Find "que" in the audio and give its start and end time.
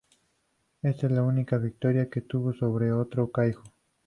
2.09-2.21